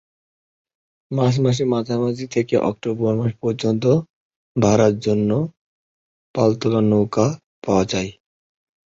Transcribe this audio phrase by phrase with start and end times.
[1.11, 3.83] March মাসের মাঝামাঝি থেকে অক্টোবর মাস পর্যন্ত
[4.55, 5.29] ভাড়ার জন্য
[6.35, 7.25] পালতোলা নৌকা
[7.63, 8.11] পাওয়া যায়।